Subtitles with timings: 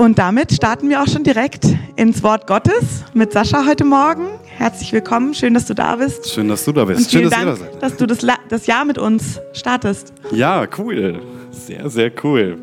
[0.00, 1.66] Und damit starten wir auch schon direkt
[1.96, 4.28] ins Wort Gottes mit Sascha heute Morgen.
[4.46, 6.26] Herzlich willkommen, schön, dass du da bist.
[6.32, 7.00] Schön, dass du da bist.
[7.00, 7.82] Und vielen schön, dass Dank, ihr da seid.
[7.82, 10.14] dass du das, La- das Jahr mit uns startest.
[10.32, 11.20] Ja, cool.
[11.50, 12.56] Sehr, sehr cool.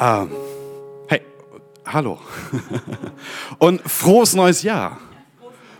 [0.00, 0.30] Ähm,
[1.06, 1.20] hey,
[1.86, 2.18] hallo.
[3.60, 4.98] Und frohes neues Jahr.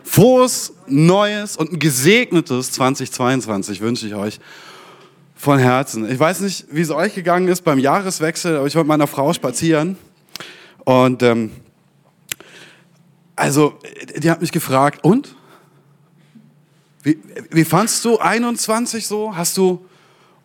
[0.05, 4.39] Frohes, neues und ein gesegnetes 2022 wünsche ich euch
[5.43, 6.09] von Herzen.
[6.09, 9.09] Ich weiß nicht, wie es euch gegangen ist beim Jahreswechsel, aber ich war mit meiner
[9.09, 9.99] Frau spazieren
[10.85, 11.51] und ähm,
[13.35, 13.77] also,
[14.17, 15.35] die hat mich gefragt, und?
[17.03, 17.19] Wie,
[17.51, 19.35] wie fandst du 21 so?
[19.35, 19.85] Hast du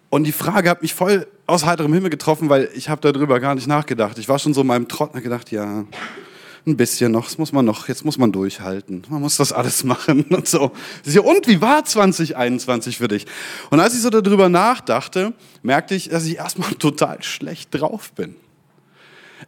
[0.09, 3.53] und die Frage hat mich voll aus heiterem Himmel getroffen, weil ich habe darüber gar
[3.53, 4.17] nicht nachgedacht.
[4.17, 5.85] Ich war schon so in meinem Trott und hab gedacht, ja,
[6.67, 9.03] ein bisschen noch, das muss man noch, jetzt muss man durchhalten.
[9.09, 10.71] Man muss das alles machen und so.
[11.23, 13.25] Und wie war 2021 für dich?
[13.69, 18.35] Und als ich so darüber nachdachte, merkte ich, dass ich erstmal total schlecht drauf bin.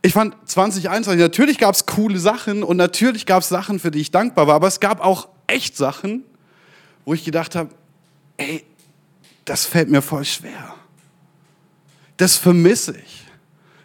[0.02, 4.00] Ich fand 2021, natürlich gab es coole Sachen und natürlich gab es Sachen, für die
[4.00, 6.24] ich dankbar war, aber es gab auch echt Sachen,
[7.06, 7.70] wo ich gedacht habe,
[8.38, 8.64] ey,
[9.46, 10.76] das fällt mir voll schwer.
[12.18, 13.26] Das vermisse ich.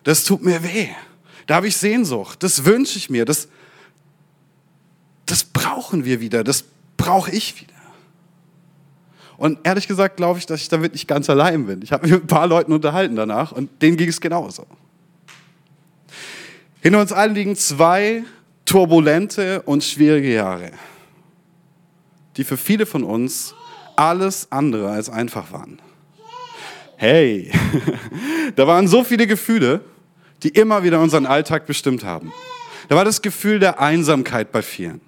[0.02, 0.88] Das tut mir weh.
[1.46, 2.42] Da habe ich Sehnsucht.
[2.42, 3.24] Das wünsche ich mir.
[3.24, 3.48] Das,
[5.26, 6.44] das brauchen wir wieder.
[6.44, 6.64] Das
[6.96, 7.74] brauche ich wieder.
[9.36, 11.82] Und ehrlich gesagt glaube ich, dass ich damit nicht ganz allein bin.
[11.82, 14.66] Ich habe mich mit ein paar Leuten unterhalten danach und denen ging es genauso.
[16.80, 18.24] Hinter uns allen liegen zwei
[18.64, 20.70] turbulente und schwierige Jahre,
[22.36, 23.54] die für viele von uns
[23.96, 25.80] alles andere als einfach waren.
[26.96, 27.50] Hey,
[28.56, 29.80] da waren so viele Gefühle,
[30.44, 32.32] die immer wieder unseren Alltag bestimmt haben.
[32.88, 35.00] Da war das Gefühl der Einsamkeit bei vielen.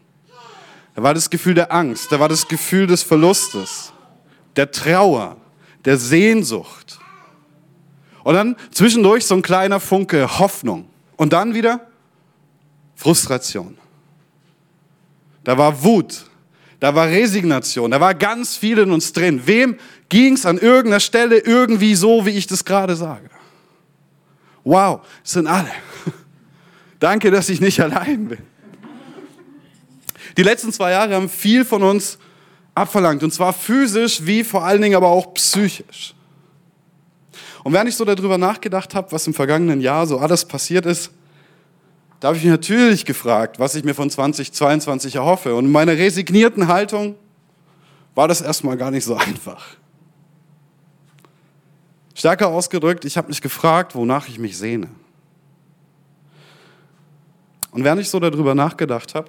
[0.94, 2.10] Da war das Gefühl der Angst.
[2.10, 3.92] Da war das Gefühl des Verlustes,
[4.56, 5.36] der Trauer,
[5.84, 6.98] der Sehnsucht.
[8.24, 10.88] Und dann zwischendurch so ein kleiner Funke Hoffnung.
[11.16, 11.86] Und dann wieder
[12.94, 13.76] Frustration.
[15.44, 16.24] Da war Wut,
[16.80, 19.42] da war Resignation, da war ganz viel in uns drin.
[19.44, 23.30] Wem ging es an irgendeiner Stelle irgendwie so, wie ich das gerade sage?
[24.66, 25.70] Wow, es sind alle.
[26.98, 28.38] Danke, dass ich nicht allein bin.
[30.36, 32.18] Die letzten zwei Jahre haben viel von uns
[32.74, 36.14] abverlangt, und zwar physisch wie vor allen Dingen aber auch psychisch.
[37.62, 41.12] Und während ich so darüber nachgedacht habe, was im vergangenen Jahr so alles passiert ist,
[42.18, 45.54] da habe ich mich natürlich gefragt, was ich mir von 2022 erhoffe.
[45.54, 47.14] Und in meiner resignierten Haltung
[48.16, 49.64] war das erstmal gar nicht so einfach.
[52.16, 54.88] Stärker ausgedrückt, ich habe mich gefragt, wonach ich mich sehne.
[57.72, 59.28] Und während ich so darüber nachgedacht habe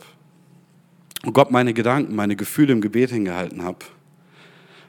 [1.26, 3.80] und Gott meine Gedanken, meine Gefühle im Gebet hingehalten habe,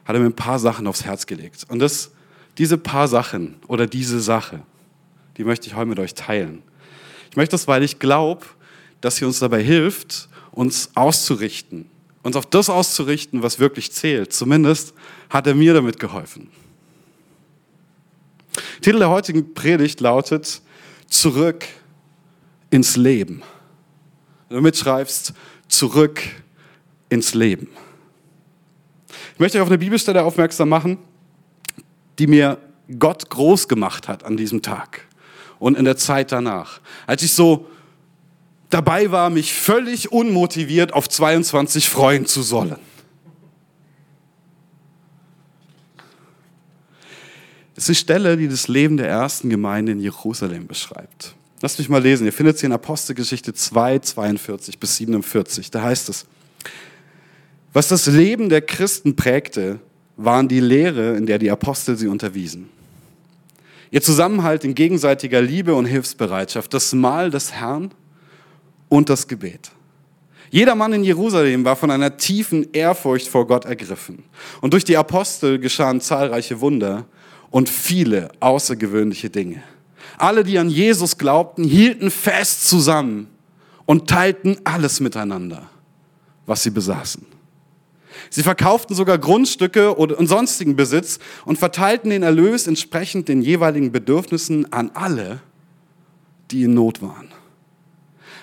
[0.04, 1.66] hat er mir ein paar Sachen aufs Herz gelegt.
[1.68, 2.12] Und das,
[2.56, 4.60] diese paar Sachen oder diese Sache,
[5.36, 6.62] die möchte ich heute mit euch teilen.
[7.32, 8.46] Ich möchte das, weil ich glaube,
[9.00, 11.90] dass sie uns dabei hilft, uns auszurichten,
[12.22, 14.32] uns auf das auszurichten, was wirklich zählt.
[14.32, 14.94] Zumindest
[15.30, 16.48] hat er mir damit geholfen.
[18.80, 20.62] Titel der heutigen Predigt lautet
[21.08, 21.64] Zurück
[22.70, 23.42] ins Leben.
[24.48, 25.32] Wenn du mitschreibst,
[25.68, 26.22] zurück
[27.08, 27.68] ins Leben.
[29.34, 30.98] Ich möchte euch auf eine Bibelstelle aufmerksam machen,
[32.18, 32.58] die mir
[32.98, 35.06] Gott groß gemacht hat an diesem Tag
[35.58, 36.80] und in der Zeit danach.
[37.06, 37.66] Als ich so
[38.70, 42.76] dabei war, mich völlig unmotiviert auf 22 freuen zu sollen.
[47.78, 51.34] Ist eine Stelle, die das Leben der ersten Gemeinde in Jerusalem beschreibt.
[51.60, 52.24] Lasst mich mal lesen.
[52.24, 55.70] Ihr findet sie in Apostelgeschichte 2, 42 bis 47.
[55.70, 56.26] Da heißt es,
[57.72, 59.78] was das Leben der Christen prägte,
[60.16, 62.68] waren die Lehre, in der die Apostel sie unterwiesen.
[63.90, 67.92] Ihr Zusammenhalt in gegenseitiger Liebe und Hilfsbereitschaft, das Mahl des Herrn
[68.88, 69.70] und das Gebet.
[70.50, 74.24] Jeder Mann in Jerusalem war von einer tiefen Ehrfurcht vor Gott ergriffen.
[74.60, 77.06] Und durch die Apostel geschahen zahlreiche Wunder
[77.50, 79.62] und viele außergewöhnliche Dinge.
[80.16, 83.28] Alle, die an Jesus glaubten, hielten fest zusammen
[83.86, 85.68] und teilten alles miteinander,
[86.46, 87.24] was sie besaßen.
[88.30, 94.70] Sie verkauften sogar Grundstücke und sonstigen Besitz und verteilten den Erlös entsprechend den jeweiligen Bedürfnissen
[94.72, 95.40] an alle,
[96.50, 97.28] die in Not waren.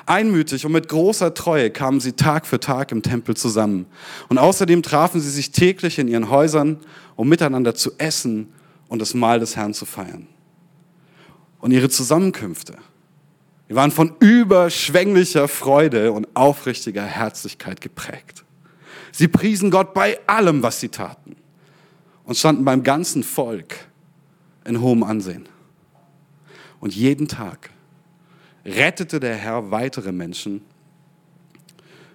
[0.08, 3.88] Einmütig und mit großer Treue kamen sie Tag für Tag im Tempel zusammen.
[4.30, 6.78] Und außerdem trafen sie sich täglich in ihren Häusern,
[7.16, 8.50] um miteinander zu essen
[8.88, 10.28] und das Mahl des Herrn zu feiern.
[11.60, 12.78] Und ihre Zusammenkünfte,
[13.70, 18.44] die waren von überschwänglicher Freude und aufrichtiger Herzlichkeit geprägt.
[19.12, 21.36] Sie priesen Gott bei allem, was sie taten
[22.26, 23.76] und standen beim ganzen Volk
[24.66, 25.48] in hohem Ansehen.
[26.80, 27.72] Und jeden Tag
[28.66, 30.62] rettete der Herr weitere Menschen,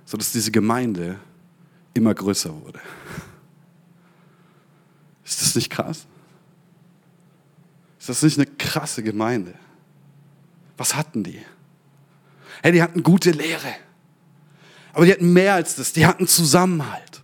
[0.04, 1.18] sodass diese Gemeinde
[1.94, 2.80] immer größer wurde.
[5.24, 6.06] Ist das nicht krass?
[8.00, 9.52] Ist das nicht eine krasse Gemeinde?
[10.78, 11.40] Was hatten die?
[12.62, 13.74] Hey, die hatten gute Lehre.
[14.94, 15.92] Aber die hatten mehr als das.
[15.92, 17.22] Die hatten Zusammenhalt.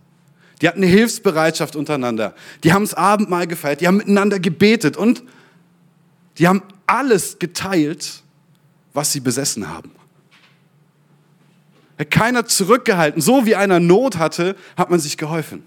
[0.61, 2.35] Die hatten eine Hilfsbereitschaft untereinander.
[2.63, 3.81] Die haben das Abendmahl gefeiert.
[3.81, 4.95] Die haben miteinander gebetet.
[4.97, 5.23] Und
[6.37, 8.21] die haben alles geteilt,
[8.93, 9.91] was sie besessen haben.
[12.11, 13.19] Keiner zurückgehalten.
[13.19, 15.63] So wie einer Not hatte, hat man sich geholfen.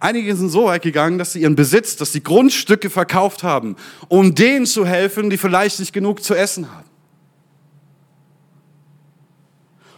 [0.00, 3.76] Einige sind so weit gegangen, dass sie ihren Besitz, dass sie Grundstücke verkauft haben,
[4.08, 6.88] um denen zu helfen, die vielleicht nicht genug zu essen haben.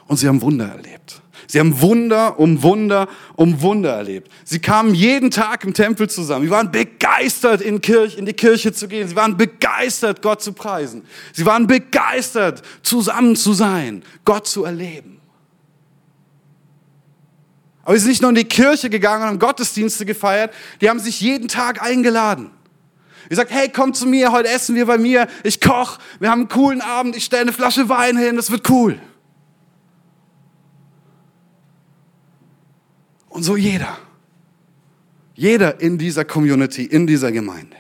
[0.09, 1.23] Und sie haben Wunder erlebt.
[1.47, 4.31] Sie haben Wunder um Wunder um Wunder erlebt.
[4.45, 6.47] Sie kamen jeden Tag im Tempel zusammen.
[6.47, 9.07] Sie waren begeistert, in, Kirche, in die Kirche zu gehen.
[9.07, 11.03] Sie waren begeistert, Gott zu preisen.
[11.33, 15.12] Sie waren begeistert, zusammen zu sein, Gott zu erleben.
[17.85, 21.01] Aber sie sind nicht nur in die Kirche gegangen und haben Gottesdienste gefeiert, die haben
[21.01, 22.51] sich jeden Tag eingeladen.
[23.29, 26.41] Ich sagt, hey, komm zu mir, heute essen wir bei mir, ich koch, wir haben
[26.41, 29.01] einen coolen Abend, ich stelle eine Flasche Wein hin, das wird cool.
[33.29, 33.99] Und so jeder.
[35.35, 37.77] Jeder in dieser Community, in dieser Gemeinde.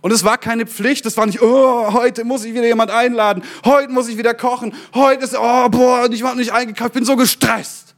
[0.00, 3.42] Und es war keine Pflicht, es war nicht, oh, heute muss ich wieder jemand einladen,
[3.64, 7.04] heute muss ich wieder kochen, heute ist, oh, boah, ich war nicht eingekauft, ich bin
[7.04, 7.89] so gestresst.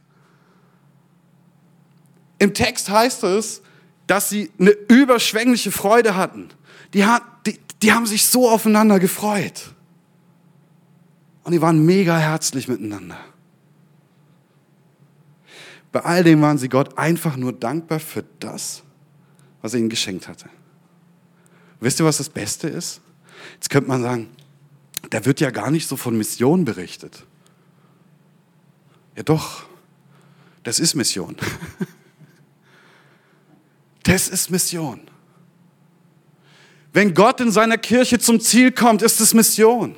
[2.43, 3.61] Im Text heißt es,
[4.05, 6.49] dass sie eine überschwängliche Freude hatten.
[6.93, 7.05] Die,
[7.45, 9.73] die, die haben sich so aufeinander gefreut.
[11.45, 13.17] Und die waren mega herzlich miteinander.
[15.93, 18.83] Bei all dem waren sie Gott einfach nur dankbar für das,
[19.61, 20.49] was er ihnen geschenkt hatte.
[21.79, 22.99] Wisst ihr, was das Beste ist?
[23.53, 24.29] Jetzt könnte man sagen,
[25.11, 27.25] da wird ja gar nicht so von Mission berichtet.
[29.15, 29.63] Ja doch,
[30.63, 31.37] das ist Mission.
[34.03, 34.99] Das ist Mission.
[36.91, 39.95] Wenn Gott in seiner Kirche zum Ziel kommt, ist es Mission.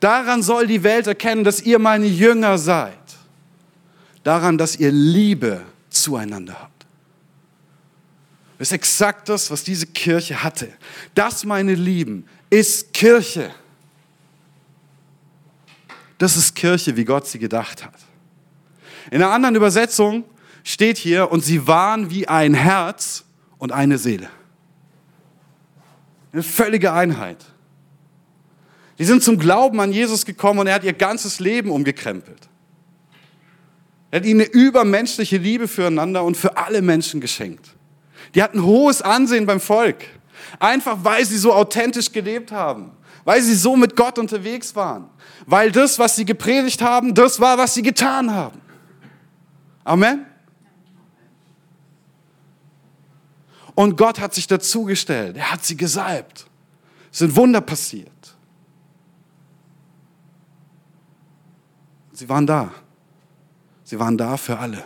[0.00, 2.98] Daran soll die Welt erkennen, dass ihr meine Jünger seid.
[4.22, 6.86] Daran, dass ihr Liebe zueinander habt.
[8.58, 10.68] Das ist exakt das, was diese Kirche hatte.
[11.14, 13.50] Das, meine Lieben, ist Kirche.
[16.18, 17.94] Das ist Kirche, wie Gott sie gedacht hat.
[19.10, 20.22] In einer anderen Übersetzung
[20.64, 23.24] steht hier, und sie waren wie ein Herz
[23.58, 24.28] und eine Seele.
[26.32, 27.44] Eine völlige Einheit.
[28.98, 32.48] Die sind zum Glauben an Jesus gekommen und er hat ihr ganzes Leben umgekrempelt.
[34.10, 37.66] Er hat ihnen eine übermenschliche Liebe füreinander und für alle Menschen geschenkt.
[38.34, 40.04] Die hatten hohes Ansehen beim Volk.
[40.58, 42.92] Einfach weil sie so authentisch gelebt haben.
[43.24, 45.08] Weil sie so mit Gott unterwegs waren.
[45.46, 48.60] Weil das, was sie gepredigt haben, das war, was sie getan haben.
[49.84, 50.26] Amen.
[53.74, 55.36] Und Gott hat sich dazugestellt.
[55.36, 56.46] Er hat sie gesalbt.
[57.10, 58.10] Es sind Wunder passiert.
[62.12, 62.72] Sie waren da.
[63.84, 64.84] Sie waren da für alle.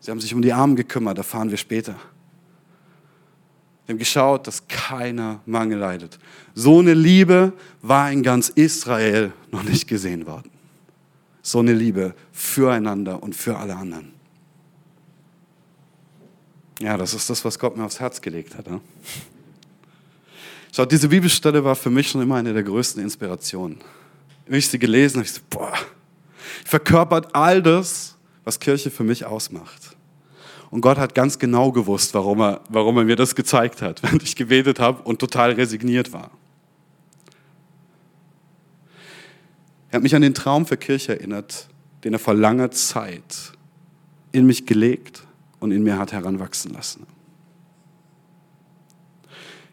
[0.00, 1.96] Sie haben sich um die Armen gekümmert, erfahren wir später.
[3.86, 6.18] Sie haben geschaut, dass keiner Mangel leidet.
[6.54, 7.52] So eine Liebe
[7.82, 10.50] war in ganz Israel noch nicht gesehen worden.
[11.42, 14.13] So eine Liebe füreinander und für alle anderen.
[16.80, 18.68] Ja, das ist das, was Gott mir aufs Herz gelegt hat.
[18.68, 18.80] Ne?
[20.72, 23.78] Schaut, diese Bibelstelle war für mich schon immer eine der größten Inspirationen.
[24.46, 25.72] Wenn ich sie gelesen habe, ich so, boah,
[26.64, 29.96] verkörpert all das, was Kirche für mich ausmacht.
[30.70, 34.24] Und Gott hat ganz genau gewusst, warum er, warum er mir das gezeigt hat, während
[34.24, 36.32] ich gebetet habe und total resigniert war.
[39.90, 41.68] Er hat mich an den Traum für Kirche erinnert,
[42.02, 43.52] den er vor langer Zeit
[44.32, 45.22] in mich gelegt
[45.64, 47.06] und in mir hat heranwachsen lassen.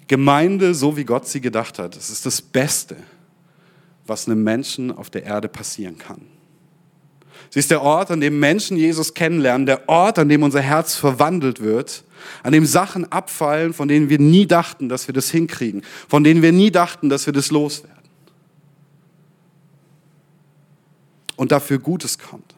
[0.07, 2.95] Gemeinde, so wie Gott sie gedacht hat, das ist das Beste,
[4.07, 6.21] was einem Menschen auf der Erde passieren kann.
[7.50, 10.95] Sie ist der Ort, an dem Menschen Jesus kennenlernen, der Ort, an dem unser Herz
[10.95, 12.05] verwandelt wird,
[12.41, 16.41] an dem Sachen abfallen, von denen wir nie dachten, dass wir das hinkriegen, von denen
[16.41, 17.98] wir nie dachten, dass wir das loswerden.
[21.36, 22.55] Und dafür Gutes kommt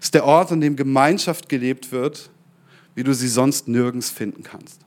[0.00, 2.30] ist der Ort, an dem Gemeinschaft gelebt wird,
[2.94, 4.80] wie du sie sonst nirgends finden kannst.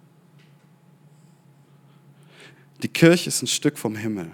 [2.81, 4.31] Die Kirche ist ein Stück vom Himmel.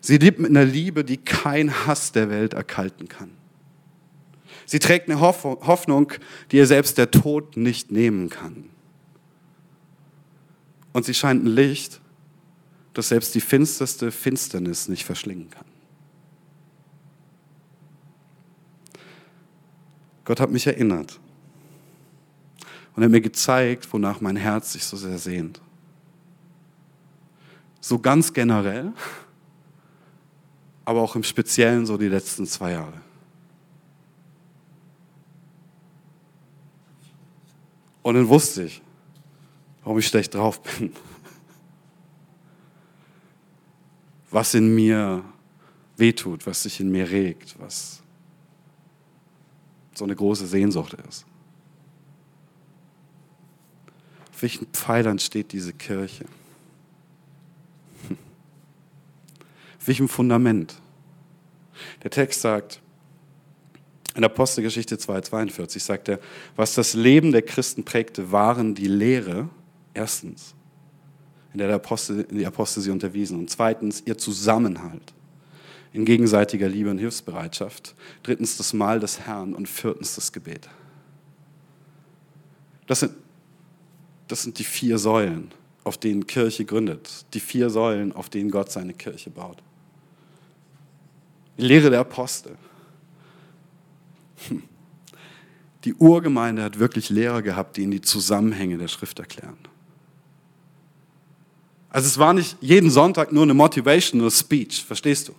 [0.00, 3.30] Sie lebt mit einer Liebe, die kein Hass der Welt erkalten kann.
[4.64, 6.12] Sie trägt eine Hoffnung,
[6.50, 8.70] die ihr selbst der Tod nicht nehmen kann.
[10.92, 12.00] Und sie scheint ein Licht,
[12.94, 15.64] das selbst die finsterste Finsternis nicht verschlingen kann.
[20.28, 21.18] Gott hat mich erinnert
[22.94, 25.58] und er hat mir gezeigt, wonach mein Herz sich so sehr sehnt.
[27.80, 28.92] So ganz generell,
[30.84, 33.00] aber auch im Speziellen so die letzten zwei Jahre.
[38.02, 38.82] Und dann wusste ich,
[39.82, 40.92] warum ich schlecht drauf bin.
[44.30, 45.24] Was in mir
[45.96, 47.97] wehtut, was sich in mir regt, was
[49.98, 51.26] so eine große Sehnsucht ist.
[54.30, 56.24] Auf welchen Pfeilern steht diese Kirche?
[59.80, 60.80] Auf welchem Fundament?
[62.02, 62.80] Der Text sagt,
[64.14, 66.20] in Apostelgeschichte 2,42 sagt er,
[66.56, 69.48] was das Leben der Christen prägte, waren die Lehre,
[69.94, 70.54] erstens,
[71.52, 75.14] in der Apostel, die Apostel sie unterwiesen, und zweitens ihr Zusammenhalt
[75.98, 80.68] in gegenseitiger Liebe und Hilfsbereitschaft, drittens das Mahl des Herrn und viertens das Gebet.
[82.86, 83.12] Das sind,
[84.28, 85.50] das sind die vier Säulen,
[85.82, 89.58] auf denen Kirche gründet, die vier Säulen, auf denen Gott seine Kirche baut.
[91.58, 92.56] Die Lehre der Apostel.
[94.46, 94.62] Hm.
[95.82, 99.58] Die Urgemeinde hat wirklich Lehrer gehabt, die ihnen die Zusammenhänge der Schrift erklären.
[101.90, 105.34] Also es war nicht jeden Sonntag nur eine motivational speech, verstehst du?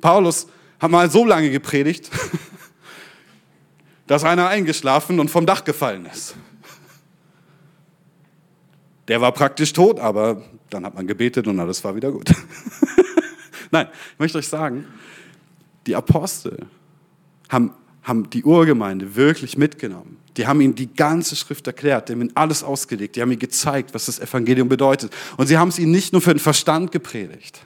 [0.00, 0.46] Paulus
[0.78, 2.10] hat mal so lange gepredigt,
[4.06, 6.34] dass einer eingeschlafen und vom Dach gefallen ist.
[9.08, 12.30] Der war praktisch tot, aber dann hat man gebetet und alles war wieder gut.
[13.70, 14.86] Nein, ich möchte euch sagen,
[15.86, 16.66] die Apostel
[17.48, 20.16] haben, haben die Urgemeinde wirklich mitgenommen.
[20.36, 23.40] Die haben ihnen die ganze Schrift erklärt, die haben ihnen alles ausgelegt, die haben ihnen
[23.40, 25.12] gezeigt, was das Evangelium bedeutet.
[25.36, 27.60] Und sie haben es ihnen nicht nur für den Verstand gepredigt,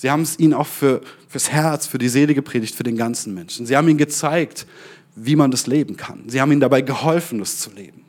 [0.00, 3.34] Sie haben es ihnen auch für, fürs Herz, für die Seele gepredigt, für den ganzen
[3.34, 3.66] Menschen.
[3.66, 4.66] Sie haben ihnen gezeigt,
[5.14, 6.26] wie man das leben kann.
[6.26, 8.06] Sie haben ihnen dabei geholfen, das zu leben.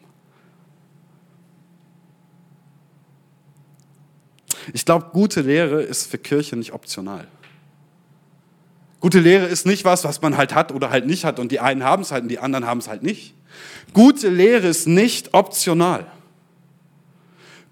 [4.72, 7.28] Ich glaube, gute Lehre ist für Kirche nicht optional.
[9.02, 11.60] Gute Lehre ist nicht was, was man halt hat oder halt nicht hat und die
[11.60, 13.36] einen haben es halt und die anderen haben es halt nicht.
[13.94, 16.10] Gute Lehre ist nicht optional.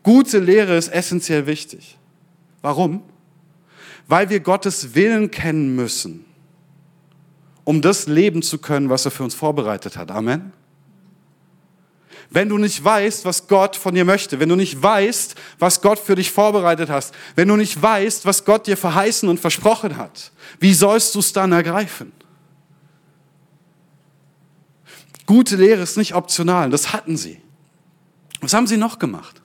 [0.04, 1.98] Gute Lehre ist essentiell wichtig.
[2.62, 3.02] Warum?
[4.10, 6.25] Weil wir Gottes Willen kennen müssen,
[7.63, 10.10] um das leben zu können, was er für uns vorbereitet hat.
[10.10, 10.51] Amen.
[12.32, 16.00] Wenn du nicht weißt, was Gott von dir möchte, wenn du nicht weißt, was Gott
[16.00, 20.32] für dich vorbereitet hast, wenn du nicht weißt, was Gott dir verheißen und versprochen hat,
[20.60, 22.12] wie sollst du es dann ergreifen?
[25.28, 27.39] Gute Lehre ist nicht optional, das hatten sie.
[28.42, 29.39] Was haben sie noch gemacht?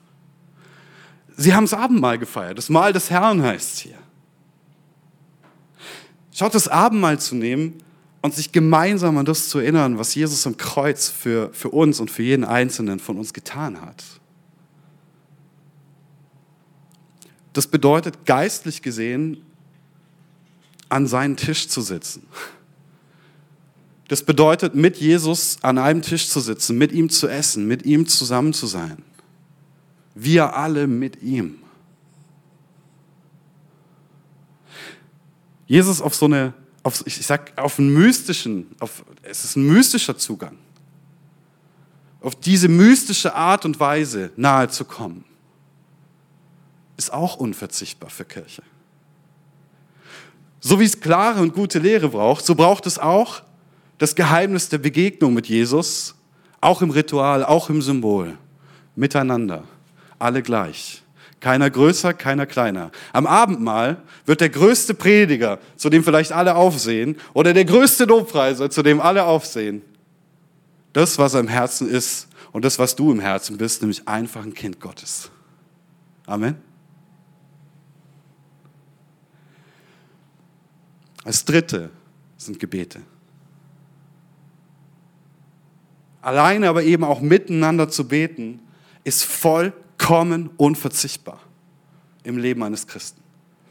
[1.37, 2.57] Sie haben das Abendmahl gefeiert.
[2.57, 3.97] Das Mahl des Herrn heißt hier.
[6.37, 7.75] Schaut das Abendmahl zu nehmen
[8.21, 12.11] und sich gemeinsam an das zu erinnern, was Jesus am Kreuz für, für uns und
[12.11, 14.03] für jeden Einzelnen von uns getan hat.
[17.53, 19.45] Das bedeutet geistlich gesehen,
[20.89, 22.27] an seinen Tisch zu sitzen.
[24.09, 28.07] Das bedeutet, mit Jesus an einem Tisch zu sitzen, mit ihm zu essen, mit ihm
[28.07, 28.97] zusammen zu sein.
[30.15, 31.59] Wir alle mit ihm.
[35.67, 36.53] Jesus auf so eine,
[36.83, 40.57] auf, ich sag, auf einen mystischen, auf, es ist ein mystischer Zugang.
[42.21, 45.25] Auf diese mystische Art und Weise nahe zu kommen,
[46.97, 48.63] ist auch unverzichtbar für Kirche.
[50.59, 53.41] So wie es klare und gute Lehre braucht, so braucht es auch
[53.97, 56.15] das Geheimnis der Begegnung mit Jesus,
[56.61, 58.37] auch im Ritual, auch im Symbol,
[58.95, 59.63] miteinander,
[60.17, 61.03] alle gleich.
[61.39, 62.91] Keiner größer, keiner kleiner.
[63.13, 68.69] Am Abendmahl wird der größte Prediger, zu dem vielleicht alle aufsehen, oder der größte Lobpreiser,
[68.69, 69.81] zu dem alle aufsehen,
[70.93, 74.53] das, was im Herzen ist und das, was du im Herzen bist, nämlich einfach ein
[74.53, 75.29] Kind Gottes.
[76.25, 76.55] Amen.
[81.23, 81.89] Als dritte
[82.37, 83.01] sind Gebete.
[86.21, 88.59] Alleine aber eben auch miteinander zu beten,
[89.03, 91.39] ist voll vollkommen unverzichtbar
[92.23, 93.21] im Leben eines Christen.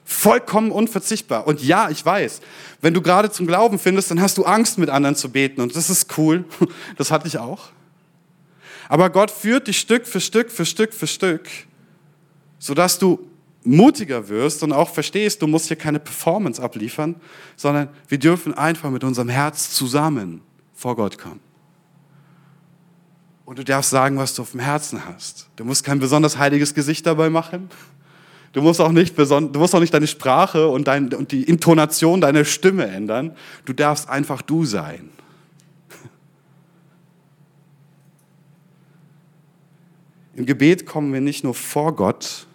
[0.04, 1.46] Vollkommen unverzichtbar.
[1.46, 2.40] Und ja, ich weiß,
[2.80, 5.60] wenn du gerade zum Glauben findest, dann hast du Angst, mit anderen zu beten.
[5.60, 6.44] Und das ist cool.
[6.96, 7.68] Das hatte ich auch.
[8.88, 11.48] Aber Gott führt dich Stück für Stück für Stück für Stück,
[12.58, 13.30] sodass du
[13.62, 17.14] mutiger wirst und auch verstehst, du musst hier keine Performance abliefern,
[17.56, 20.42] sondern wir dürfen einfach mit unserem Herz zusammen
[20.74, 21.40] vor Gott kommen.
[23.44, 25.48] Und du darfst sagen, was du auf dem Herzen hast.
[25.56, 27.68] Du musst kein besonders heiliges Gesicht dabei machen.
[28.52, 32.20] Du musst auch nicht, du musst auch nicht deine Sprache und, dein, und die Intonation
[32.20, 33.36] deiner Stimme ändern.
[33.64, 35.10] Du darfst einfach du sein.
[40.36, 42.46] Im Gebet kommen wir nicht nur vor Gott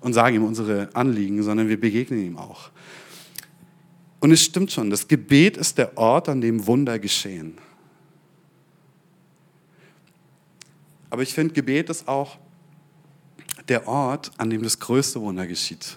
[0.00, 2.70] und sagen ihm unsere Anliegen, sondern wir begegnen ihm auch.
[4.20, 7.58] Und es stimmt schon, das Gebet ist der Ort, an dem Wunder geschehen.
[11.14, 12.40] Aber ich finde, Gebet ist auch
[13.68, 15.96] der Ort, an dem das größte Wunder geschieht.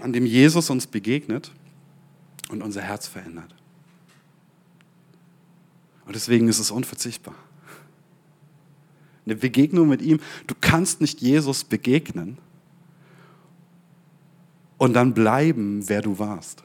[0.00, 1.52] An dem Jesus uns begegnet
[2.48, 3.54] und unser Herz verändert.
[6.04, 7.36] Und deswegen ist es unverzichtbar.
[9.24, 12.38] Eine Begegnung mit ihm, du kannst nicht Jesus begegnen
[14.78, 16.64] und dann bleiben, wer du warst.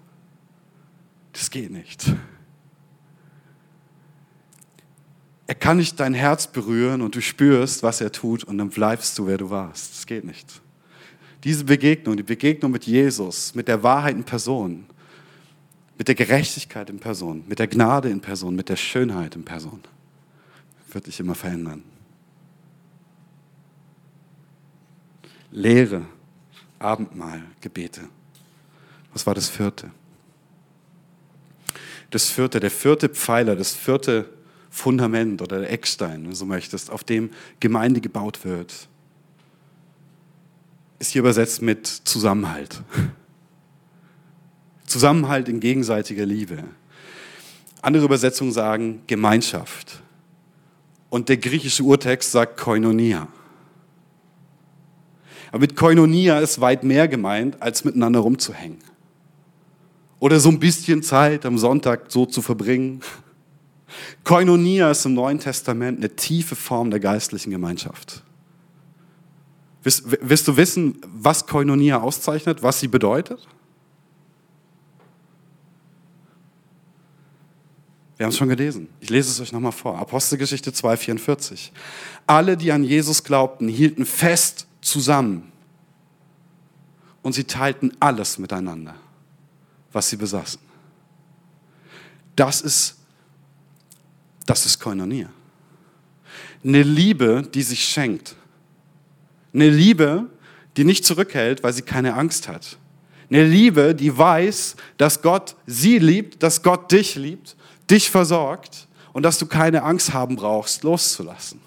[1.33, 2.11] Das geht nicht.
[5.53, 9.19] Er kann nicht dein Herz berühren und du spürst, was er tut und dann bleibst
[9.19, 9.93] du, wer du warst.
[9.93, 10.47] Das geht nicht.
[11.43, 14.87] Diese Begegnung, die Begegnung mit Jesus, mit der Wahrheit in Person,
[15.95, 19.79] mit der Gerechtigkeit in Person, mit der Gnade in Person, mit der Schönheit in Person,
[20.91, 21.83] wird dich immer verändern.
[25.51, 26.01] Lehre,
[26.79, 28.01] Abendmahl, Gebete.
[29.13, 29.91] Was war das vierte?
[32.09, 34.27] Das vierte, der vierte Pfeiler, das vierte
[34.73, 38.89] Fundament oder der Eckstein, wenn du so möchtest, auf dem Gemeinde gebaut wird,
[40.97, 42.81] ist hier übersetzt mit Zusammenhalt.
[44.87, 46.63] Zusammenhalt in gegenseitiger Liebe.
[47.83, 50.01] Andere Übersetzungen sagen Gemeinschaft.
[51.11, 53.27] Und der griechische Urtext sagt Koinonia.
[55.49, 58.79] Aber mit Koinonia ist weit mehr gemeint, als miteinander rumzuhängen.
[60.19, 63.01] Oder so ein bisschen Zeit am Sonntag so zu verbringen
[64.23, 68.23] Koinonia ist im Neuen Testament eine tiefe Form der geistlichen Gemeinschaft.
[69.83, 73.47] Willst, willst du wissen, was Koinonia auszeichnet, was sie bedeutet?
[78.15, 78.87] Wir haben es schon gelesen.
[79.01, 79.97] Ich lese es euch nochmal vor.
[79.97, 81.71] Apostelgeschichte 2,44.
[82.25, 85.51] Alle, die an Jesus glaubten, hielten fest zusammen
[87.21, 88.95] und sie teilten alles miteinander,
[89.91, 90.61] was sie besaßen.
[92.35, 92.97] Das ist
[94.45, 95.29] das ist Koinonia.
[96.63, 98.35] Eine Liebe, die sich schenkt.
[99.53, 100.25] Eine Liebe,
[100.77, 102.77] die nicht zurückhält, weil sie keine Angst hat.
[103.29, 107.55] Eine Liebe, die weiß, dass Gott sie liebt, dass Gott dich liebt,
[107.89, 111.59] dich versorgt und dass du keine Angst haben brauchst, loszulassen.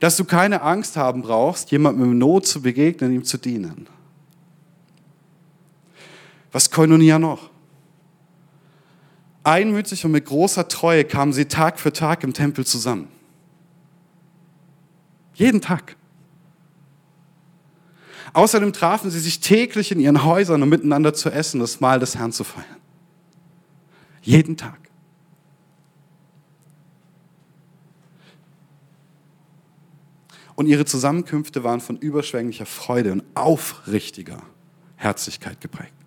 [0.00, 3.88] Dass du keine Angst haben brauchst, jemandem in Not zu begegnen, ihm zu dienen.
[6.52, 7.50] Was Koinonia noch?
[9.48, 13.08] Einmütig und mit großer Treue kamen sie Tag für Tag im Tempel zusammen.
[15.34, 15.96] Jeden Tag.
[18.34, 22.16] Außerdem trafen sie sich täglich in ihren Häusern, um miteinander zu essen, das Mahl des
[22.16, 22.66] Herrn zu feiern.
[24.20, 24.78] Jeden Tag.
[30.56, 34.42] Und ihre Zusammenkünfte waren von überschwänglicher Freude und aufrichtiger
[34.96, 35.97] Herzlichkeit geprägt.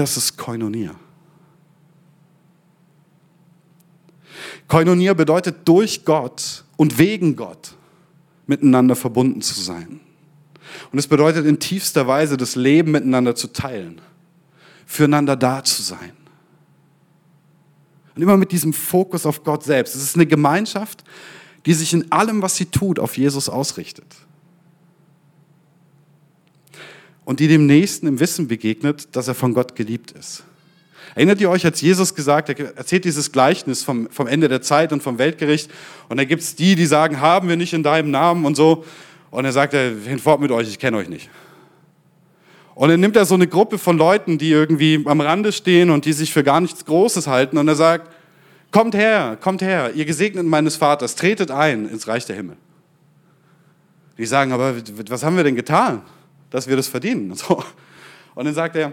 [0.00, 0.94] Das ist Koinonia.
[4.66, 7.74] Koinonia bedeutet durch Gott und wegen Gott
[8.46, 10.00] miteinander verbunden zu sein.
[10.90, 14.00] Und es bedeutet in tiefster Weise das Leben miteinander zu teilen,
[14.86, 16.12] füreinander da zu sein.
[18.16, 19.94] Und immer mit diesem Fokus auf Gott selbst.
[19.94, 21.04] Es ist eine Gemeinschaft,
[21.66, 24.16] die sich in allem, was sie tut, auf Jesus ausrichtet
[27.30, 30.42] und die dem Nächsten im Wissen begegnet, dass er von Gott geliebt ist.
[31.14, 34.92] Erinnert ihr euch, als Jesus gesagt, er erzählt dieses Gleichnis vom, vom Ende der Zeit
[34.92, 35.70] und vom Weltgericht
[36.08, 38.84] und da gibt es die, die sagen, haben wir nicht in deinem Namen und so.
[39.30, 41.30] Und er sagt, hinfort mit euch, ich kenne euch nicht.
[42.74, 46.06] Und dann nimmt er so eine Gruppe von Leuten, die irgendwie am Rande stehen und
[46.06, 48.12] die sich für gar nichts Großes halten und er sagt,
[48.72, 52.56] kommt her, kommt her, ihr Gesegneten meines Vaters, tretet ein ins Reich der Himmel.
[54.18, 54.74] Die sagen, aber
[55.08, 56.02] was haben wir denn getan?
[56.50, 57.30] Dass wir das verdienen.
[57.30, 57.64] Und, so.
[58.34, 58.92] und dann sagt er,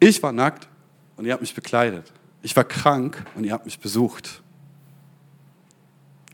[0.00, 0.68] ich war nackt
[1.16, 2.12] und ihr habt mich bekleidet.
[2.42, 4.42] Ich war krank und ihr habt mich besucht.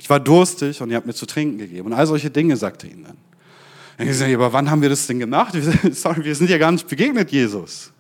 [0.01, 1.87] Ich war durstig und ihr habt mir zu trinken gegeben.
[1.87, 4.09] Und all solche Dinge sagte er ihnen dann.
[4.09, 5.55] Ich sage, aber wann haben wir das denn gemacht?
[5.93, 7.93] Sorry, wir sind ja gar nicht begegnet, Jesus.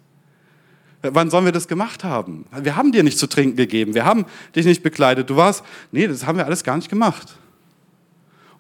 [1.03, 2.47] Wann sollen wir das gemacht haben?
[2.63, 3.95] Wir haben dir nicht zu trinken gegeben.
[3.95, 5.29] Wir haben dich nicht bekleidet.
[5.29, 7.37] Du warst, nee, das haben wir alles gar nicht gemacht.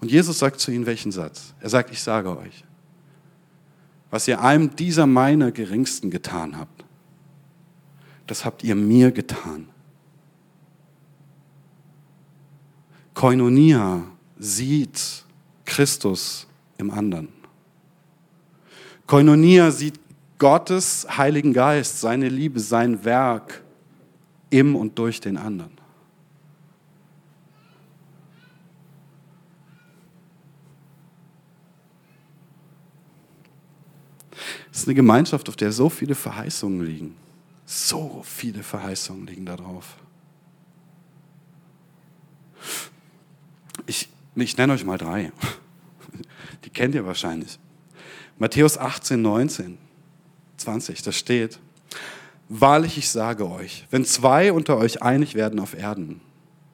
[0.00, 1.54] Und Jesus sagt zu ihnen welchen Satz?
[1.60, 2.64] Er sagt, ich sage euch,
[4.10, 6.84] was ihr einem dieser meiner Geringsten getan habt,
[8.26, 9.68] das habt ihr mir getan.
[13.14, 14.04] Koinonia
[14.38, 15.24] sieht
[15.64, 17.28] Christus im anderen.
[19.06, 19.98] Koinonia sieht
[20.38, 23.62] Gottes Heiligen Geist, seine Liebe, sein Werk
[24.50, 25.77] im und durch den anderen.
[34.78, 37.16] Es ist eine Gemeinschaft, auf der so viele Verheißungen liegen.
[37.66, 39.96] So viele Verheißungen liegen da drauf.
[43.86, 45.32] Ich, ich nenne euch mal drei.
[46.64, 47.58] Die kennt ihr wahrscheinlich.
[48.38, 49.78] Matthäus 18, 19,
[50.58, 51.58] 20, da steht,
[52.48, 56.20] Wahrlich, ich sage euch, wenn zwei unter euch einig werden auf Erden,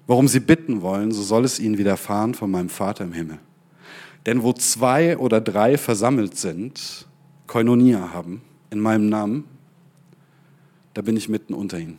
[0.06, 3.38] worum sie bitten wollen, so soll es ihnen widerfahren von meinem Vater im Himmel.
[4.26, 7.06] Denn wo zwei oder drei versammelt sind,
[7.46, 9.44] Koinonia haben, in meinem Namen,
[10.94, 11.98] da bin ich mitten unter ihnen.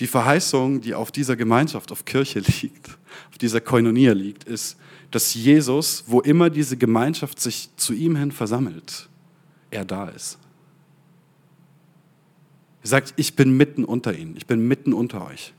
[0.00, 2.88] Die Verheißung, die auf dieser Gemeinschaft, auf Kirche liegt,
[3.30, 4.76] auf dieser Koinonia liegt, ist,
[5.10, 9.08] dass Jesus, wo immer diese Gemeinschaft sich zu ihm hin versammelt,
[9.70, 10.38] er da ist.
[12.82, 15.52] Er sagt, ich bin mitten unter ihnen, ich bin mitten unter euch.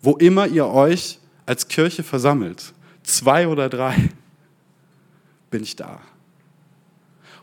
[0.00, 4.10] Wo immer ihr euch als Kirche versammelt, zwei oder drei,
[5.50, 6.00] bin ich da.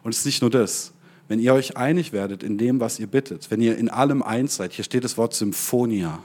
[0.04, 0.94] Und es ist nicht nur das.
[1.28, 4.56] Wenn ihr euch einig werdet in dem, was ihr bittet, wenn ihr in allem eins
[4.56, 6.24] seid, hier steht das Wort Symphonia,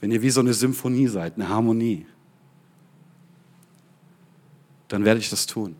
[0.00, 2.06] wenn ihr wie so eine Symphonie seid, eine Harmonie,
[4.88, 5.76] dann werde ich das tun.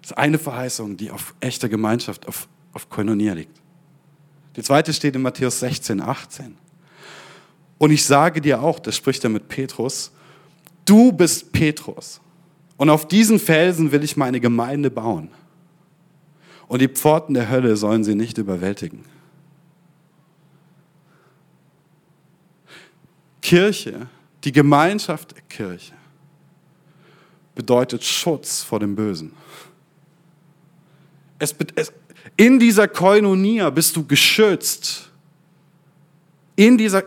[0.00, 3.60] Das ist eine Verheißung, die auf echter Gemeinschaft, auf, auf Koinonia liegt.
[4.56, 6.56] Die zweite steht in Matthäus 16, 18.
[7.82, 10.12] Und ich sage dir auch, das spricht er mit Petrus,
[10.84, 12.20] du bist Petrus.
[12.76, 15.30] Und auf diesen Felsen will ich meine Gemeinde bauen.
[16.68, 19.04] Und die Pforten der Hölle sollen sie nicht überwältigen.
[23.40, 24.06] Kirche
[24.44, 25.94] die Gemeinschaft der Kirche
[27.56, 29.32] bedeutet Schutz vor dem Bösen.
[31.40, 31.92] Es, es,
[32.36, 35.10] in dieser Koinonia bist du geschützt.
[36.54, 37.02] In dieser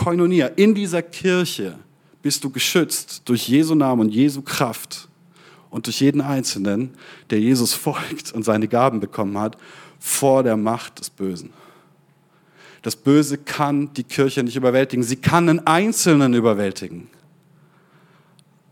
[0.00, 1.78] Koinonia, in dieser Kirche
[2.22, 5.08] bist du geschützt durch Jesu Namen und Jesu Kraft
[5.68, 6.94] und durch jeden Einzelnen,
[7.28, 9.58] der Jesus folgt und seine Gaben bekommen hat,
[9.98, 11.50] vor der Macht des Bösen.
[12.80, 15.02] Das Böse kann die Kirche nicht überwältigen.
[15.02, 17.10] Sie kann einen Einzelnen überwältigen,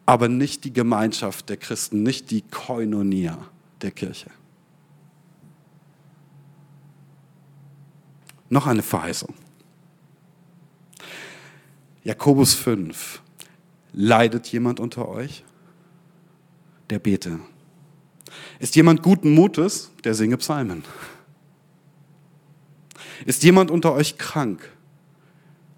[0.07, 3.37] aber nicht die Gemeinschaft der Christen, nicht die Koinonia
[3.83, 4.31] der Kirche.
[8.49, 9.35] Noch eine Verheißung.
[12.09, 13.21] Jakobus 5.
[13.93, 15.45] Leidet jemand unter euch?
[16.89, 17.39] Der bete.
[18.61, 19.91] Ist jemand guten Mutes?
[20.05, 20.85] Der singe Psalmen.
[23.27, 24.73] Ist jemand unter euch krank?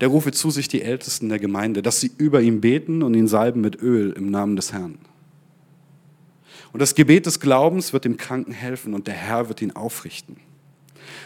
[0.00, 3.26] Der rufe zu sich die Ältesten der Gemeinde, dass sie über ihn beten und ihn
[3.26, 4.98] salben mit Öl im Namen des Herrn.
[6.72, 10.36] Und das Gebet des Glaubens wird dem Kranken helfen und der Herr wird ihn aufrichten.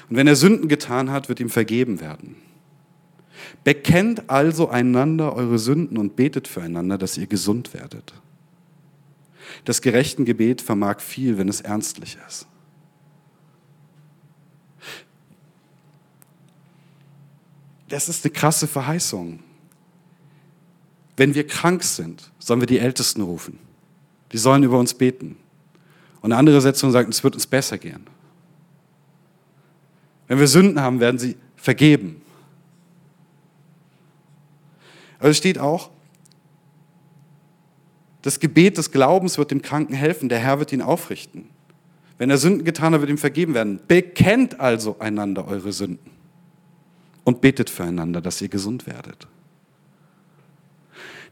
[0.08, 2.36] Und wenn er Sünden getan hat, wird ihm vergeben werden.
[3.62, 8.12] Bekennt also einander eure Sünden und betet füreinander, dass ihr gesund werdet.
[9.64, 12.46] Das gerechten Gebet vermag viel, wenn es ernstlich ist.
[17.94, 19.38] das ist eine krasse Verheißung.
[21.16, 23.60] Wenn wir krank sind, sollen wir die Ältesten rufen.
[24.32, 25.36] Die sollen über uns beten.
[26.20, 28.04] Und eine andere Setzung sagt, es wird uns besser gehen.
[30.26, 32.20] Wenn wir Sünden haben, werden sie vergeben.
[35.24, 35.88] Aber es steht auch,
[38.20, 41.48] das Gebet des Glaubens wird dem Kranken helfen, der Herr wird ihn aufrichten.
[42.18, 43.80] Wenn er Sünden getan hat, wird ihm vergeben werden.
[43.88, 46.10] Bekennt also einander eure Sünden
[47.24, 49.26] und betet füreinander, dass ihr gesund werdet.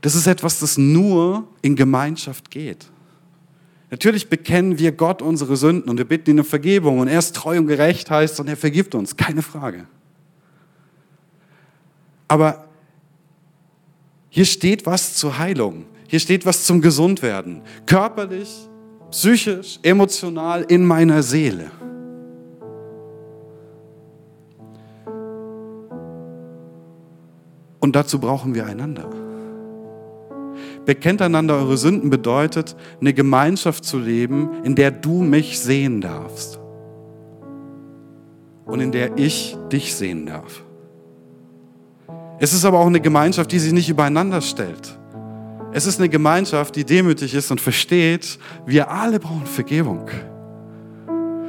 [0.00, 2.86] Das ist etwas, das nur in Gemeinschaft geht.
[3.90, 7.36] Natürlich bekennen wir Gott unsere Sünden und wir bitten ihn um Vergebung und er ist
[7.36, 9.86] treu und gerecht heißt und er vergibt uns, keine Frage.
[12.26, 12.71] Aber
[14.34, 18.48] hier steht was zur Heilung, hier steht was zum Gesundwerden, körperlich,
[19.10, 21.70] psychisch, emotional, in meiner Seele.
[27.78, 29.10] Und dazu brauchen wir einander.
[30.86, 36.58] Bekennt einander eure Sünden bedeutet, eine Gemeinschaft zu leben, in der du mich sehen darfst.
[38.64, 40.64] Und in der ich dich sehen darf.
[42.42, 44.98] Es ist aber auch eine Gemeinschaft, die sich nicht übereinander stellt.
[45.70, 50.10] Es ist eine Gemeinschaft, die demütig ist und versteht, wir alle brauchen Vergebung.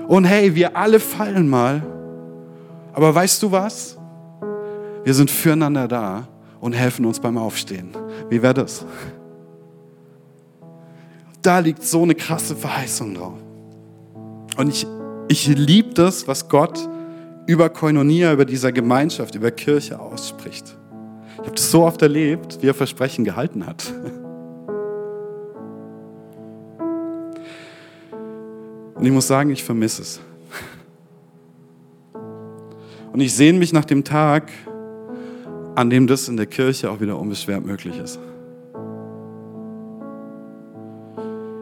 [0.08, 1.82] Und hey, wir alle fallen mal.
[2.94, 3.98] Aber weißt du was?
[5.04, 6.28] Wir sind füreinander da
[6.62, 7.90] und helfen uns beim Aufstehen.
[8.30, 8.86] Wie wäre das?
[11.42, 13.40] Da liegt so eine krasse Verheißung drauf.
[14.58, 14.86] Und ich,
[15.28, 16.88] ich liebe das, was Gott
[17.48, 20.78] über Koinonia, über dieser Gemeinschaft, über Kirche ausspricht.
[21.44, 23.94] Ich habe das so oft erlebt, wie er Versprechen gehalten hat.
[28.96, 30.22] Und ich muss sagen, ich vermisse es.
[33.12, 34.50] Und ich sehne mich nach dem Tag,
[35.76, 38.18] an dem das in der Kirche auch wieder unbeschwert möglich ist.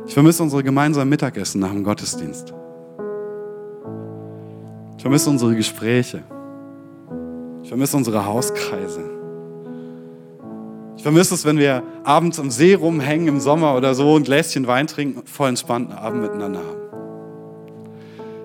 [0.06, 2.54] Ich vermisse unsere gemeinsamen Mittagessen nach dem Gottesdienst.
[4.98, 6.22] Ich vermisse unsere Gespräche.
[7.64, 9.21] Ich vermisse unsere Hauskreise.
[11.02, 14.68] Ich vermisse es, wenn wir abends am See rumhängen im Sommer oder so, ein Gläschen
[14.68, 16.80] Wein trinken und voll entspannten Abend miteinander haben.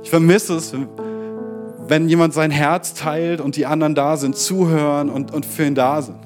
[0.02, 0.74] Ich vermisse es,
[1.86, 5.74] wenn, jemand sein Herz teilt und die anderen da sind, zuhören und, und für ihn
[5.74, 6.16] da sind.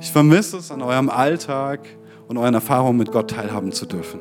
[0.00, 1.80] Ich vermisse es, an eurem Alltag
[2.28, 4.20] und euren Erfahrungen mit Gott teilhaben zu dürfen.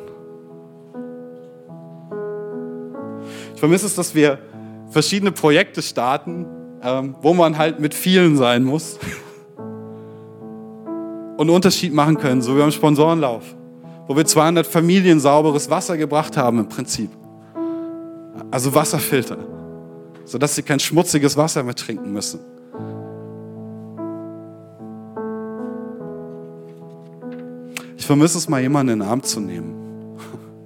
[3.54, 4.40] Ich vermisse es, dass wir
[4.90, 6.46] verschiedene Projekte starten,
[6.84, 9.00] ähm, wo man halt mit vielen sein muss
[11.38, 13.56] und einen Unterschied machen können, so wie beim Sponsorenlauf
[14.08, 17.10] wo wir 200 Familien sauberes Wasser gebracht haben im Prinzip.
[18.52, 19.38] Also Wasserfilter,
[20.26, 22.40] sodass sie kein schmutziges Wasser mehr trinken müssen.
[27.98, 30.18] Ich vermisse es mal, jemanden in den Arm zu nehmen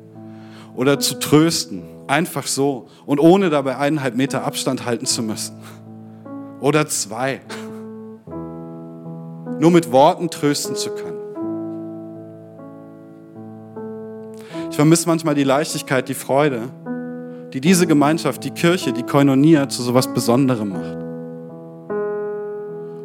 [0.75, 5.55] oder zu trösten, einfach so und ohne dabei eineinhalb Meter Abstand halten zu müssen
[6.59, 7.41] oder zwei.
[9.59, 11.17] Nur mit Worten trösten zu können.
[14.69, 16.69] Ich vermisse manchmal die Leichtigkeit, die Freude,
[17.53, 21.06] die diese Gemeinschaft, die Kirche, die Koinonia zu so etwas Besonderem macht.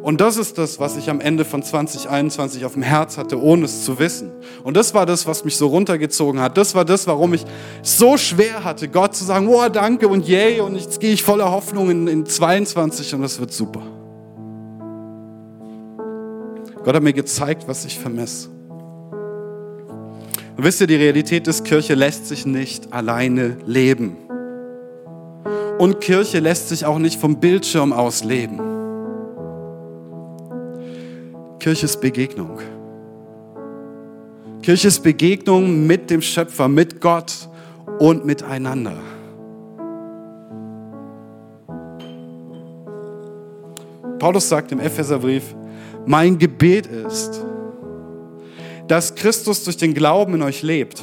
[0.03, 3.63] Und das ist das, was ich am Ende von 2021 auf dem Herz hatte, ohne
[3.63, 4.31] es zu wissen.
[4.65, 6.57] Und das war das, was mich so runtergezogen hat.
[6.57, 7.45] Das war das, warum ich
[7.83, 11.49] so schwer hatte, Gott zu sagen, oh, danke und yay, und jetzt gehe ich voller
[11.49, 13.81] Hoffnung in, in 22 und das wird super.
[16.83, 18.49] Gott hat mir gezeigt, was ich vermisse.
[20.57, 24.17] Und wisst ihr, die Realität ist, Kirche lässt sich nicht alleine leben.
[25.79, 28.72] Und Kirche lässt sich auch nicht vom Bildschirm aus leben.
[31.63, 32.59] Kirche ist Begegnung.
[34.61, 37.47] Kirche ist Begegnung mit dem Schöpfer, mit Gott
[37.99, 38.97] und miteinander.
[44.19, 45.55] Paulus sagt im Epheserbrief,
[46.05, 47.41] mein Gebet ist,
[48.89, 51.01] dass Christus durch den Glauben in euch lebt.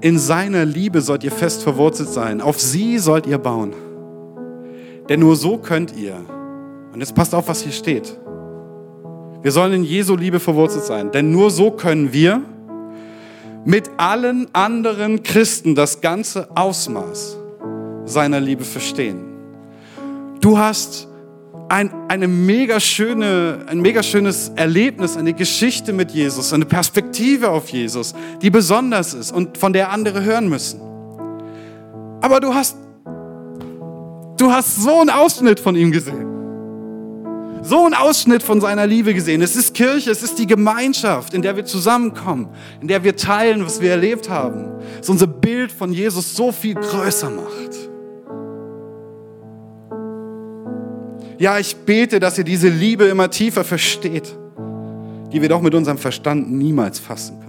[0.00, 2.40] In seiner Liebe sollt ihr fest verwurzelt sein.
[2.40, 3.74] Auf sie sollt ihr bauen.
[5.08, 6.24] Denn nur so könnt ihr,
[6.92, 8.16] und jetzt passt auf, was hier steht.
[9.46, 11.12] Wir sollen in Jesu Liebe verwurzelt sein.
[11.12, 12.42] Denn nur so können wir
[13.64, 17.36] mit allen anderen Christen das ganze Ausmaß
[18.06, 19.20] seiner Liebe verstehen.
[20.40, 21.06] Du hast
[21.68, 27.68] ein, eine mega schöne, ein mega schönes Erlebnis, eine Geschichte mit Jesus, eine Perspektive auf
[27.68, 30.80] Jesus, die besonders ist und von der andere hören müssen.
[32.20, 32.76] Aber du hast,
[34.38, 36.35] du hast so einen Ausschnitt von ihm gesehen.
[37.62, 39.42] So einen Ausschnitt von seiner Liebe gesehen.
[39.42, 42.48] Es ist Kirche, es ist die Gemeinschaft, in der wir zusammenkommen,
[42.80, 44.66] in der wir teilen, was wir erlebt haben.
[44.98, 47.76] Das unser Bild von Jesus so viel größer macht.
[51.38, 54.36] Ja, ich bete, dass ihr diese Liebe immer tiefer versteht,
[55.32, 57.46] die wir doch mit unserem Verstand niemals fassen können.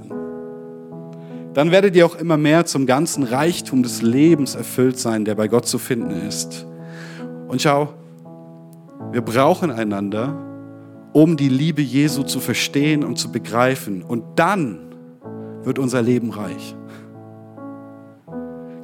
[1.54, 5.48] Dann werdet ihr auch immer mehr zum ganzen Reichtum des Lebens erfüllt sein, der bei
[5.48, 6.66] Gott zu finden ist.
[7.48, 7.94] Und schau,
[9.12, 10.36] wir brauchen einander,
[11.14, 14.04] um die Liebe Jesu zu verstehen und zu begreifen.
[14.04, 14.80] Und dann
[15.64, 16.76] wird unser Leben reich.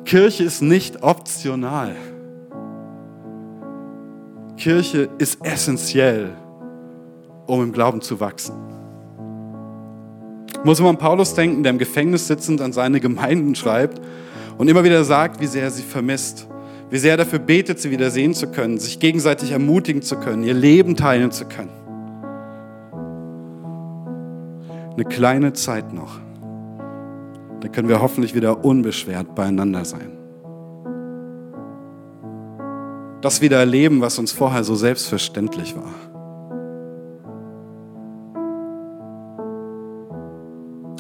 [0.05, 1.95] Kirche ist nicht optional.
[4.57, 6.31] Kirche ist essentiell,
[7.47, 8.55] um im Glauben zu wachsen.
[10.51, 13.99] Ich muss immer an Paulus denken, der im Gefängnis sitzend an seine Gemeinden schreibt
[14.57, 16.47] und immer wieder sagt, wie sehr er sie vermisst,
[16.93, 20.53] wie sehr dafür betet, sie wieder sehen zu können, sich gegenseitig ermutigen zu können, ihr
[20.53, 21.71] Leben teilen zu können.
[24.93, 26.19] Eine kleine Zeit noch,
[27.61, 30.11] dann können wir hoffentlich wieder unbeschwert beieinander sein.
[33.21, 35.95] das wieder erleben, was uns vorher so selbstverständlich war.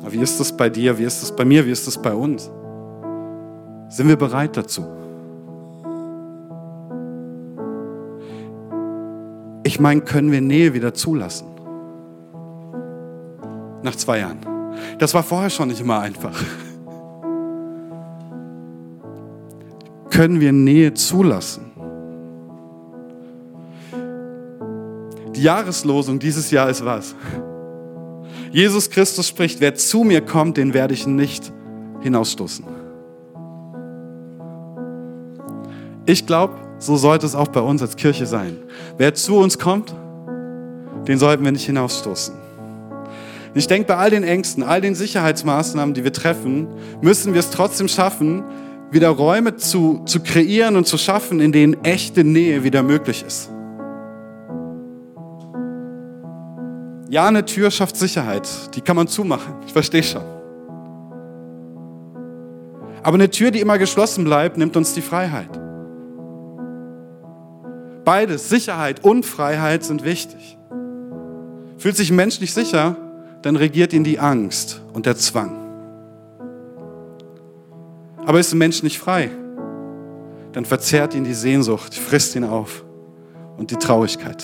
[0.09, 0.97] Wie ist es bei dir?
[0.97, 1.65] Wie ist es bei mir?
[1.67, 2.49] Wie ist es bei uns?
[3.89, 5.02] Sind wir bereit dazu?
[9.73, 11.47] Ich meine, können wir Nähe wieder zulassen?
[13.81, 14.37] Nach zwei Jahren.
[14.99, 16.39] Das war vorher schon nicht immer einfach.
[20.11, 21.71] können wir Nähe zulassen?
[25.35, 27.15] Die Jahreslosung dieses Jahr ist was?
[28.51, 31.51] Jesus Christus spricht, wer zu mir kommt, den werde ich nicht
[32.01, 32.63] hinausstoßen.
[36.05, 36.53] Ich glaube,
[36.83, 38.57] so sollte es auch bei uns als Kirche sein.
[38.97, 39.93] Wer zu uns kommt,
[41.07, 42.35] den sollten wir nicht hinausstoßen.
[43.55, 46.67] Ich denke, bei all den Ängsten, all den Sicherheitsmaßnahmen, die wir treffen,
[47.01, 48.43] müssen wir es trotzdem schaffen,
[48.91, 53.49] wieder Räume zu, zu kreieren und zu schaffen, in denen echte Nähe wieder möglich ist.
[57.09, 58.47] Ja, eine Tür schafft Sicherheit.
[58.75, 59.53] Die kann man zumachen.
[59.67, 60.23] Ich verstehe schon.
[63.03, 65.49] Aber eine Tür, die immer geschlossen bleibt, nimmt uns die Freiheit.
[68.05, 70.57] Beides, Sicherheit und Freiheit, sind wichtig.
[71.77, 72.97] Fühlt sich ein Mensch nicht sicher,
[73.41, 75.57] dann regiert ihn die Angst und der Zwang.
[78.25, 79.29] Aber ist ein Mensch nicht frei,
[80.53, 82.85] dann verzerrt ihn die Sehnsucht, frisst ihn auf
[83.57, 84.43] und die Traurigkeit.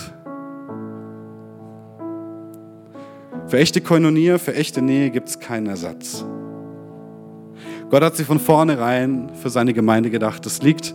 [3.48, 6.24] Für echte Koinonie, für echte Nähe gibt es keinen Ersatz.
[7.90, 10.46] Gott hat sie von vornherein für seine Gemeinde gedacht.
[10.46, 10.94] Das liegt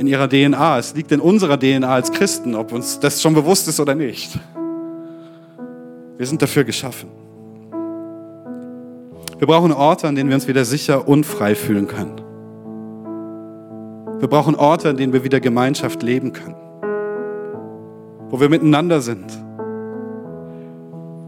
[0.00, 3.68] in ihrer DNA, es liegt in unserer DNA als Christen, ob uns das schon bewusst
[3.68, 4.38] ist oder nicht.
[6.16, 7.10] Wir sind dafür geschaffen.
[9.38, 12.18] Wir brauchen Orte, an denen wir uns wieder sicher und frei fühlen können.
[14.20, 16.56] Wir brauchen Orte, an denen wir wieder Gemeinschaft leben können.
[18.30, 19.26] Wo wir miteinander sind.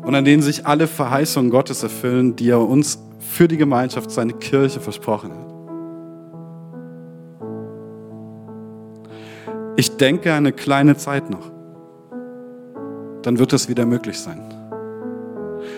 [0.03, 4.33] Und an denen sich alle Verheißungen Gottes erfüllen, die er uns für die Gemeinschaft, seine
[4.33, 5.52] Kirche versprochen hat.
[9.77, 11.51] Ich denke eine kleine Zeit noch.
[13.23, 14.41] Dann wird es wieder möglich sein.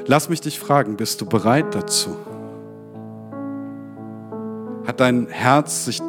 [0.06, 2.16] Lass mich dich fragen, bist du bereit dazu?
[4.86, 6.02] Hat dein Herz sich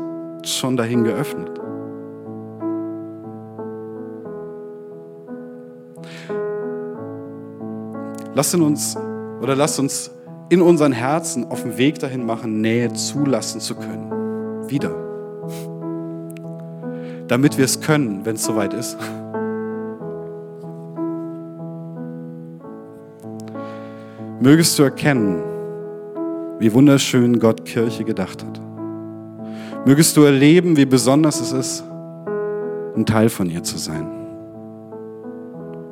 [0.43, 1.61] schon dahin geöffnet?
[8.33, 8.97] Lass uns
[9.41, 10.11] oder lass uns
[10.49, 14.11] in unseren Herzen auf dem Weg dahin machen, Nähe zulassen zu können.
[14.69, 15.04] Wieder.
[17.27, 18.97] Damit wir es können, wenn es soweit ist.
[24.41, 25.41] Mögest du erkennen,
[26.59, 28.61] wie wunderschön Gott Kirche gedacht hat.
[29.85, 31.83] Mögest du erleben, wie besonders es ist,
[32.95, 34.07] ein Teil von ihr zu sein.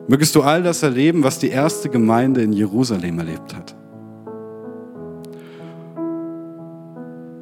[0.08, 3.76] Mögest du all das erleben, was die erste Gemeinde in Jerusalem erlebt hat.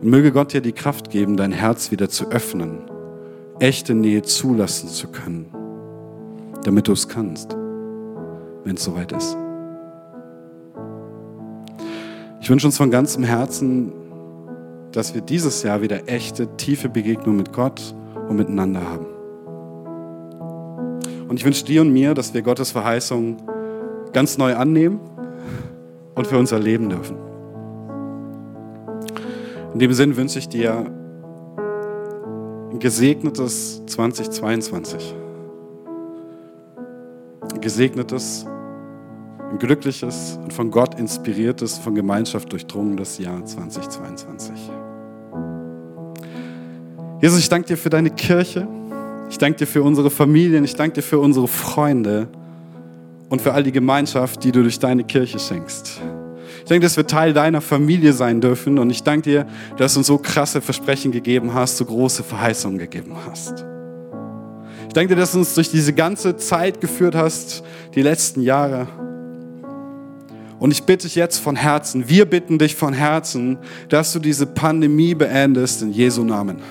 [0.02, 2.80] Und möge Gott dir die Kraft geben, dein Herz wieder zu öffnen,
[3.62, 5.46] echte Nähe zulassen zu können,
[6.64, 7.56] damit du es kannst,
[8.64, 9.38] wenn es soweit ist.
[12.42, 13.94] Ich wünsche uns von ganzem Herzen,
[14.92, 17.96] dass wir dieses Jahr wieder echte, tiefe Begegnung mit Gott
[18.28, 19.06] und miteinander haben.
[21.30, 23.38] Und ich wünsche dir und mir, dass wir Gottes Verheißung
[24.12, 25.00] ganz neu annehmen
[26.16, 27.16] und für uns erleben dürfen.
[29.74, 30.92] In dem Sinn wünsche ich dir
[32.72, 35.14] ein gesegnetes 2022.
[37.54, 38.46] Ein gesegnetes
[39.52, 44.56] ein glückliches und von Gott inspiriertes, von Gemeinschaft durchdrungenes Jahr 2022.
[47.22, 48.68] Jesus, ich danke dir für deine Kirche.
[49.30, 50.64] Ich danke dir für unsere Familien.
[50.64, 52.30] Ich danke dir für unsere Freunde
[53.30, 56.02] und für all die Gemeinschaft, die du durch deine Kirche schenkst.
[56.72, 60.00] Ich denke, dass wir Teil deiner Familie sein dürfen und ich danke dir, dass du
[60.00, 63.66] uns so krasse Versprechen gegeben hast, so große Verheißungen gegeben hast.
[64.88, 67.62] Ich danke dir, dass du uns durch diese ganze Zeit geführt hast,
[67.94, 68.88] die letzten Jahre.
[70.60, 73.58] Und ich bitte dich jetzt von Herzen, wir bitten dich von Herzen,
[73.90, 76.62] dass du diese Pandemie beendest in Jesu Namen.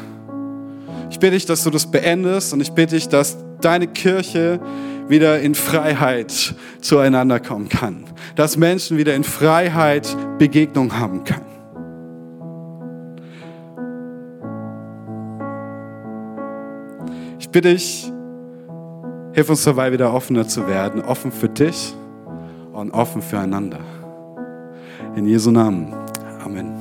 [1.10, 4.60] Ich bitte dich, dass du das beendest und ich bitte dich, dass deine Kirche
[5.10, 8.04] wieder in Freiheit zueinander kommen kann.
[8.36, 11.46] Dass Menschen wieder in Freiheit Begegnung haben können.
[17.38, 18.10] Ich bitte dich,
[19.32, 21.94] hilf uns dabei, wieder offener zu werden, offen für dich
[22.72, 23.80] und offen füreinander.
[25.16, 25.92] In Jesu Namen.
[26.44, 26.79] Amen.